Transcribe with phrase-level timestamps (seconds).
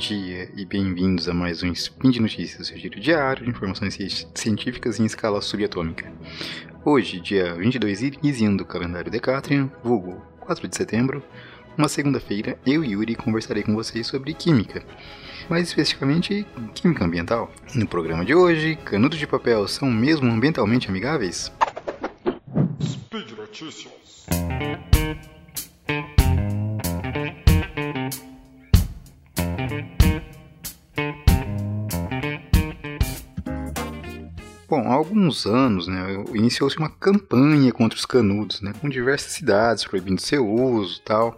[0.00, 4.98] dia e bem-vindos a mais um Spin de Notícias, seu giro diário de informações científicas
[4.98, 6.10] em escala subatômica.
[6.82, 11.22] Hoje, dia 22 Irisium do calendário Decatrian, vulgo 4 de setembro,
[11.76, 14.82] uma segunda-feira, eu e Yuri conversarei com vocês sobre química,
[15.50, 17.52] mais especificamente química ambiental.
[17.74, 21.52] No programa de hoje, canudos de papel são mesmo ambientalmente amigáveis?
[22.82, 24.24] Speed Notícias.
[35.10, 40.48] Alguns anos, né, iniciou-se uma campanha contra os canudos, né, com diversas cidades proibindo seu
[40.48, 41.36] uso e tal.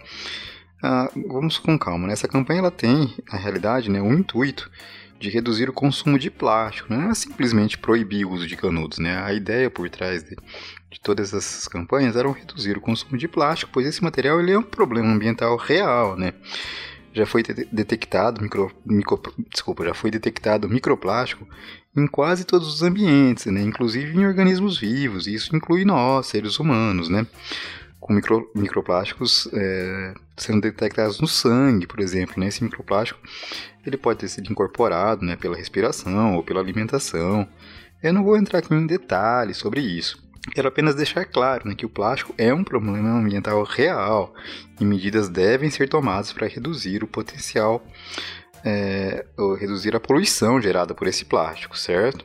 [0.82, 2.12] Ah, vamos com calma, né?
[2.12, 4.70] Essa campanha ela tem, na realidade, né, um intuito
[5.18, 9.22] de reduzir o consumo de plástico, não é simplesmente proibir o uso de canudos, né?
[9.22, 10.34] A ideia por trás de,
[10.90, 14.59] de todas essas campanhas era reduzir o consumo de plástico, pois esse material ele é
[14.59, 16.34] um problema ambiental real, né?
[17.14, 19.20] já foi detectado micro, micro,
[19.51, 21.46] desculpa, já foi detectado microplástico
[21.96, 23.60] em quase todos os ambientes, né?
[23.60, 27.26] inclusive em organismos vivos, e isso inclui nós, seres humanos, né?
[28.01, 32.35] com micro, microplásticos é, sendo detectados no sangue, por exemplo.
[32.38, 32.48] Né?
[32.48, 33.20] Esse microplástico
[33.87, 37.48] ele pode ter sido incorporado né, pela respiração ou pela alimentação.
[38.02, 40.20] Eu não vou entrar aqui em detalhes sobre isso.
[40.52, 44.35] Quero apenas deixar claro né, que o plástico é um problema ambiental real
[44.80, 47.87] e medidas devem ser tomadas para reduzir o potencial,
[48.65, 49.24] é,
[49.59, 52.24] reduzir a poluição gerada por esse plástico, certo?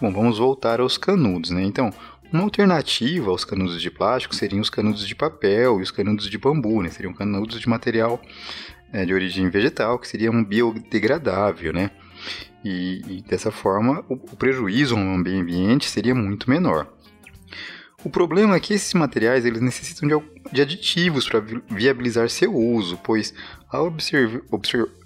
[0.00, 1.62] Bom, vamos voltar aos canudos, né?
[1.62, 1.92] Então,
[2.32, 6.38] uma alternativa aos canudos de plástico seriam os canudos de papel e os canudos de
[6.38, 6.90] bambu, né?
[6.90, 8.20] Seriam canudos de material
[8.92, 11.90] é, de origem vegetal, que seria um biodegradável, né?
[12.64, 16.92] E, e dessa forma, o, o prejuízo ao meio ambiente seria muito menor.
[18.08, 22.96] O problema é que esses materiais eles necessitam de, de aditivos para viabilizar seu uso,
[23.04, 23.34] pois
[23.68, 24.42] ao, observer,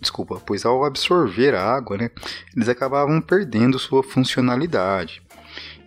[0.01, 2.13] desculpa, pois ao absorver a água, né,
[2.55, 5.21] eles acabavam perdendo sua funcionalidade.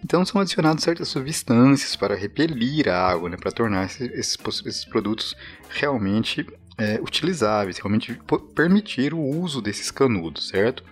[0.04, 5.38] Então são adicionados certas substâncias para repelir a água, né, para tornar esses, esses produtos
[5.70, 6.46] realmente
[6.78, 8.20] é, utilizáveis, realmente
[8.54, 10.84] permitir o uso desses canudos, certo?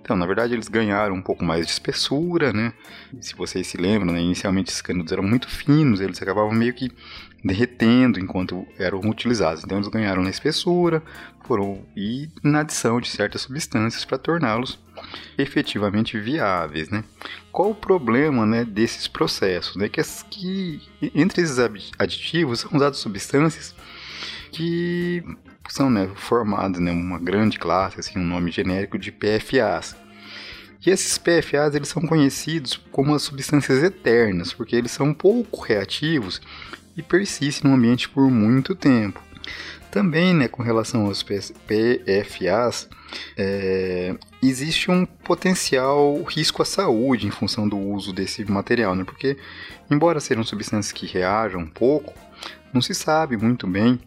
[0.00, 2.74] Então, na verdade, eles ganharam um pouco mais de espessura, né?
[3.20, 6.92] Se vocês se lembram, né, inicialmente esses canudos eram muito finos, eles acabavam meio que
[7.42, 9.64] derretendo enquanto eram utilizados.
[9.64, 11.02] Então, eles ganharam na espessura
[11.46, 14.78] foram, e na adição de certas substâncias para torná-los
[15.36, 17.04] efetivamente viáveis, né?
[17.52, 19.88] Qual o problema, né, desses processos, né?
[19.88, 20.82] Que, que
[21.14, 21.58] entre esses
[21.98, 23.74] aditivos são usadas substâncias
[24.54, 25.24] que
[25.68, 29.96] são né, formados né, uma grande classe, assim, um nome genérico de PFAs.
[30.86, 36.40] E esses PFAs eles são conhecidos como as substâncias eternas, porque eles são pouco reativos
[36.96, 39.20] e persistem no ambiente por muito tempo.
[39.90, 42.88] Também, né, com relação aos PFAs,
[43.36, 49.04] é, existe um potencial risco à saúde em função do uso desse material, né?
[49.04, 49.36] Porque,
[49.90, 52.12] embora sejam substâncias que reajam um pouco,
[52.72, 54.00] não se sabe muito bem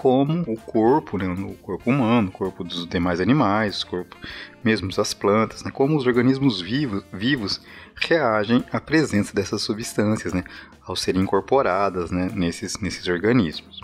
[0.00, 4.16] como o corpo, né, o corpo humano, o corpo dos demais animais, o corpo
[4.62, 7.60] mesmo das plantas, né, como os organismos vivos, vivos
[7.96, 10.44] reagem à presença dessas substâncias, né,
[10.86, 13.80] ao serem incorporadas né, nesses, nesses organismos.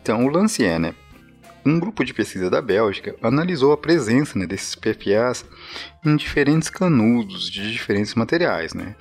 [0.00, 0.94] Então, o lance é, né,
[1.62, 5.44] um grupo de pesquisa da Bélgica analisou a presença né, desses PFAs
[6.02, 8.96] em diferentes canudos de diferentes materiais, né?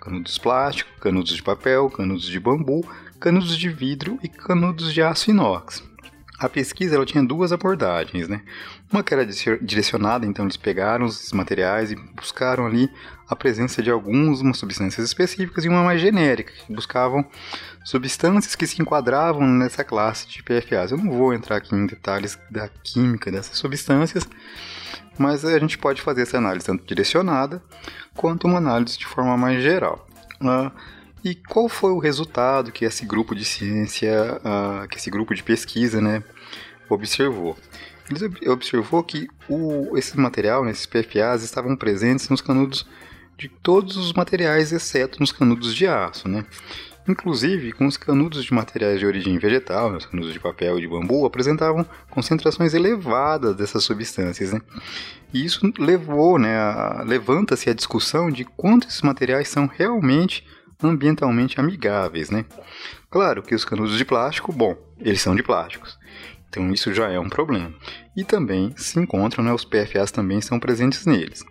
[0.00, 2.86] Canudos plásticos, canudos de papel, canudos de bambu,
[3.18, 5.82] canudos de vidro e canudos de aço inox.
[6.38, 8.40] A pesquisa ela tinha duas abordagens, né?
[8.90, 9.26] Uma que era
[9.60, 12.90] direcionada, então eles pegaram os materiais e buscaram ali
[13.28, 17.24] a presença de algumas substâncias específicas e uma mais genérica, que buscavam
[17.84, 20.92] substâncias que se enquadravam nessa classe de PFAs.
[20.92, 24.26] Eu não vou entrar aqui em detalhes da química dessas substâncias,
[25.20, 27.62] mas a gente pode fazer essa análise tanto direcionada
[28.16, 30.08] quanto uma análise de forma mais geral.
[30.40, 30.72] Uh,
[31.22, 35.42] e qual foi o resultado que esse grupo de ciência, uh, que esse grupo de
[35.42, 36.24] pesquisa, né,
[36.88, 37.54] observou?
[38.08, 42.86] Eles observou que o, esse material, né, esses PFAs, estavam presentes nos canudos
[43.36, 46.46] de todos os materiais, exceto nos canudos de aço, né?
[47.10, 50.80] Inclusive, com os canudos de materiais de origem vegetal, né, os canudos de papel e
[50.80, 54.60] de bambu, apresentavam concentrações elevadas dessas substâncias, né?
[55.34, 56.56] E isso levou, né,
[57.04, 60.46] levanta-se a discussão de quanto esses materiais são realmente
[60.80, 62.44] ambientalmente amigáveis, né?
[63.10, 65.98] Claro que os canudos de plástico, bom, eles são de plásticos.
[66.48, 67.74] Então isso já é um problema.
[68.16, 71.44] E também se encontram, né, os PFAs também estão presentes neles.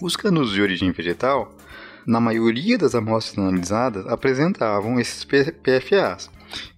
[0.00, 1.53] Os canudos de origem vegetal,
[2.06, 6.30] na maioria das amostras analisadas, apresentavam esses PFAs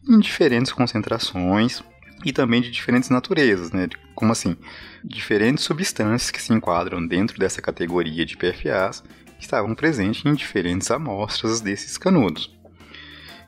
[0.08, 1.82] em diferentes concentrações,
[2.25, 3.88] e também de diferentes naturezas, né?
[4.14, 4.56] Como assim?
[5.05, 9.05] Diferentes substâncias que se enquadram dentro dessa categoria de PFAs
[9.38, 12.55] estavam presentes em diferentes amostras desses canudos.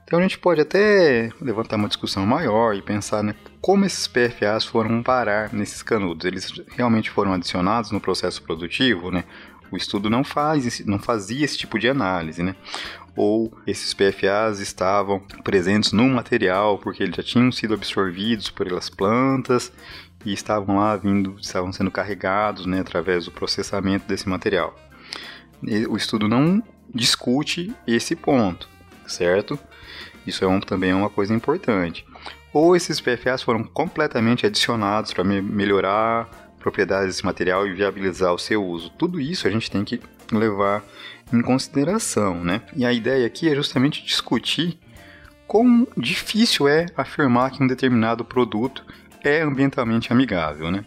[0.05, 4.65] Então a gente pode até levantar uma discussão maior e pensar né, como esses PFAs
[4.65, 6.25] foram parar nesses canudos.
[6.25, 9.25] Eles realmente foram adicionados no processo produtivo, né?
[9.71, 12.55] O estudo não, faz, não fazia esse tipo de análise, né?
[13.17, 19.73] Ou esses PFAs estavam presentes no material porque eles já tinham sido absorvidos pelas plantas
[20.25, 24.75] e estavam lá vindo, estavam sendo carregados, né, através do processamento desse material.
[25.63, 26.63] E o estudo não
[26.95, 28.69] discute esse ponto,
[29.07, 29.59] certo?
[30.27, 32.05] Isso é um, também é uma coisa importante.
[32.53, 38.39] Ou esses PFAs foram completamente adicionados para me melhorar propriedades desse material e viabilizar o
[38.39, 38.91] seu uso.
[38.91, 40.01] Tudo isso a gente tem que
[40.33, 40.85] levar
[41.33, 42.63] em consideração, né?
[42.77, 44.79] E a ideia aqui é justamente discutir
[45.47, 48.85] quão difícil é afirmar que um determinado produto
[49.23, 50.85] é ambientalmente amigável, né?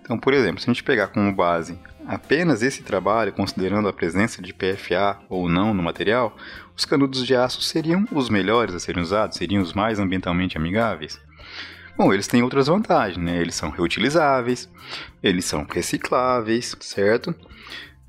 [0.00, 4.42] Então, por exemplo, se a gente pegar como base apenas esse trabalho, considerando a presença
[4.42, 6.36] de PFA ou não no material,
[6.76, 11.18] os canudos de aço seriam os melhores a serem usados, seriam os mais ambientalmente amigáveis?
[11.96, 13.40] Bom, eles têm outras vantagens, né?
[13.40, 14.68] Eles são reutilizáveis,
[15.22, 17.34] eles são recicláveis, certo?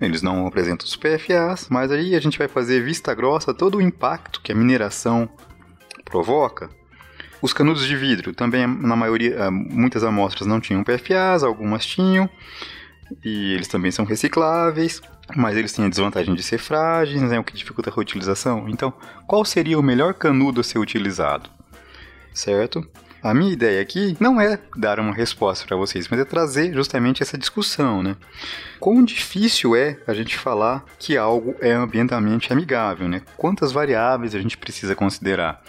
[0.01, 3.81] Eles não apresentam os PFAs, mas aí a gente vai fazer vista grossa todo o
[3.81, 5.29] impacto que a mineração
[6.03, 6.69] provoca.
[7.41, 12.27] Os canudos de vidro também, na maioria, ah, muitas amostras não tinham PFAs, algumas tinham,
[13.23, 15.01] e eles também são recicláveis,
[15.35, 18.67] mas eles têm a desvantagem de ser frágeis, né, o que dificulta a reutilização.
[18.67, 18.91] Então,
[19.27, 21.49] qual seria o melhor canudo a ser utilizado?
[22.33, 22.85] Certo?
[23.25, 27.23] A minha ideia aqui não é dar uma resposta para vocês, mas é trazer justamente
[27.23, 28.15] essa discussão, né?
[28.79, 33.23] Quão difícil é a gente falar que algo é ambientalmente amigável, né?
[33.35, 35.59] Quantas variáveis a gente precisa considerar?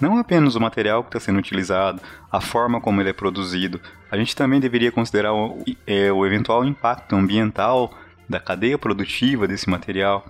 [0.00, 2.02] Não apenas o material que está sendo utilizado,
[2.32, 3.80] a forma como ele é produzido,
[4.10, 7.94] a gente também deveria considerar o, é, o eventual impacto ambiental
[8.28, 10.26] da cadeia produtiva desse material.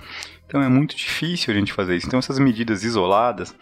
[0.54, 2.06] Então é muito difícil a gente fazer isso.
[2.06, 3.52] Então essas medidas isoladas,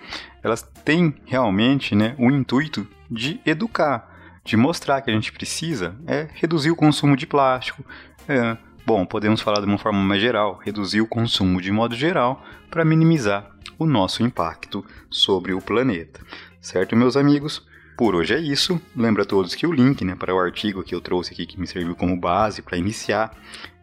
[0.43, 6.29] elas têm realmente né, o intuito de educar, de mostrar que a gente precisa é
[6.35, 7.83] reduzir o consumo de plástico.
[8.29, 12.45] É, bom, podemos falar de uma forma mais geral, reduzir o consumo de modo geral
[12.71, 16.21] para minimizar o nosso impacto sobre o planeta.
[16.61, 17.67] Certo, meus amigos?
[17.97, 18.79] Por hoje é isso.
[18.95, 21.59] Lembra a todos que o link né, para o artigo que eu trouxe aqui, que
[21.59, 23.35] me serviu como base para iniciar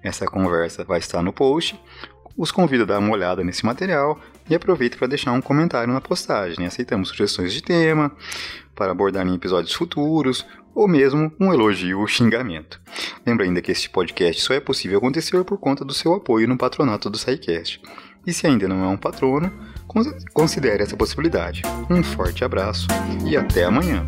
[0.03, 1.75] essa conversa, vai estar no post
[2.39, 4.17] os convido a dar uma olhada nesse material
[4.49, 6.65] e aproveito para deixar um comentário na postagem.
[6.65, 8.13] Aceitamos sugestões de tema
[8.73, 12.79] para abordar em episódios futuros ou mesmo um elogio ou xingamento.
[13.27, 16.57] Lembra ainda que este podcast só é possível acontecer por conta do seu apoio no
[16.57, 17.81] patronato do SciCast.
[18.25, 19.51] E se ainda não é um patrono,
[20.33, 21.61] considere essa possibilidade.
[21.89, 22.87] Um forte abraço
[23.27, 24.07] e até amanhã!